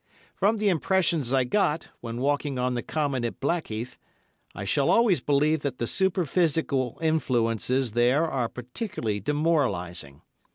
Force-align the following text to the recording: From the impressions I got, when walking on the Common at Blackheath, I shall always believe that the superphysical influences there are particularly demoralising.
From 0.33 0.57
the 0.57 0.67
impressions 0.67 1.31
I 1.31 1.43
got, 1.43 1.89
when 1.99 2.21
walking 2.21 2.57
on 2.57 2.73
the 2.73 2.81
Common 2.81 3.23
at 3.23 3.39
Blackheath, 3.39 3.99
I 4.55 4.63
shall 4.65 4.89
always 4.89 5.21
believe 5.21 5.59
that 5.59 5.77
the 5.77 5.85
superphysical 5.85 6.97
influences 7.03 7.91
there 7.91 8.25
are 8.27 8.49
particularly 8.49 9.19
demoralising. 9.19 10.23